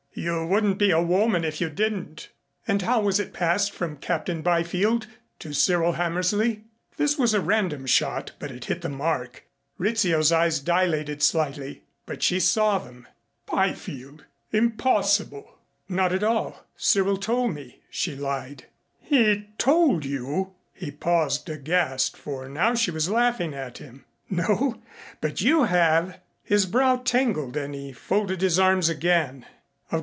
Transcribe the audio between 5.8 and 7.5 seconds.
Hammersley." This was a